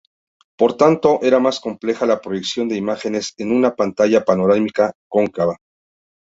[0.57, 5.57] Por tanto, era más compleja la proyección de imágenes en una pantalla panorámica cóncava.